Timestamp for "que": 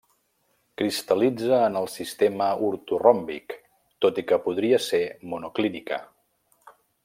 4.33-4.41